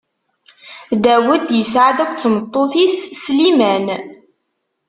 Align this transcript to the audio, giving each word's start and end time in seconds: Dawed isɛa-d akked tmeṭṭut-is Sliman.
Dawed 1.03 1.47
isɛa-d 1.61 1.97
akked 2.03 2.19
tmeṭṭut-is 2.23 2.97
Sliman. 3.23 3.87